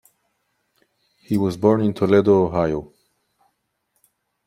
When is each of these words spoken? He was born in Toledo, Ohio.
He 1.19 1.37
was 1.37 1.57
born 1.57 1.81
in 1.81 1.93
Toledo, 1.93 2.47
Ohio. 2.47 2.91